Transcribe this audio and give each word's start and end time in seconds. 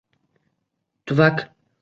—Tuvak? 1.05 1.47